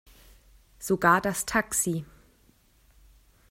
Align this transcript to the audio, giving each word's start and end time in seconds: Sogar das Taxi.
Sogar 0.79 1.21
das 1.21 1.45
Taxi. 1.45 2.03